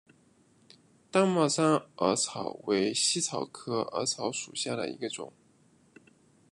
[1.11, 5.31] 大帽山耳草为茜草科耳草属下的一个种。